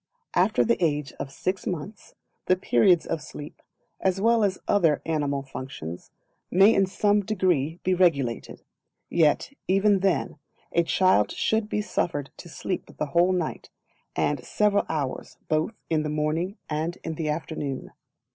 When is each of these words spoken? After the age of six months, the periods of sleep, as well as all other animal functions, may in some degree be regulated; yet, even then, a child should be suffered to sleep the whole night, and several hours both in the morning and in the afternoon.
After 0.33 0.65
the 0.65 0.83
age 0.83 1.11
of 1.19 1.31
six 1.31 1.67
months, 1.67 2.15
the 2.47 2.55
periods 2.55 3.05
of 3.05 3.21
sleep, 3.21 3.61
as 3.99 4.19
well 4.19 4.43
as 4.43 4.57
all 4.67 4.77
other 4.77 4.99
animal 5.05 5.43
functions, 5.43 6.09
may 6.49 6.73
in 6.73 6.87
some 6.87 7.21
degree 7.21 7.79
be 7.83 7.93
regulated; 7.93 8.63
yet, 9.11 9.53
even 9.67 9.99
then, 9.99 10.39
a 10.71 10.81
child 10.81 11.29
should 11.31 11.69
be 11.69 11.83
suffered 11.83 12.31
to 12.37 12.49
sleep 12.49 12.97
the 12.97 13.05
whole 13.13 13.31
night, 13.31 13.69
and 14.15 14.43
several 14.43 14.87
hours 14.89 15.37
both 15.47 15.75
in 15.87 16.01
the 16.01 16.09
morning 16.09 16.57
and 16.67 16.97
in 17.03 17.13
the 17.13 17.29
afternoon. 17.29 17.91